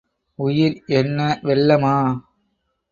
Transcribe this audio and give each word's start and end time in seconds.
உயிர் 0.39 0.77
என்ன 0.91 1.39
வெல்லமா? 1.43 1.95